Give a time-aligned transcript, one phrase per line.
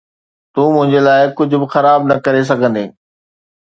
[0.53, 2.89] تون منهنجي لاءِ ڪجهه به خراب نه ڪري سگهندين.